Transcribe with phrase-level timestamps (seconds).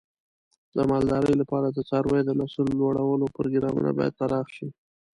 [0.75, 4.67] د مالدارۍ لپاره د څارویو د نسل لوړولو پروګرامونه باید پراخ شي.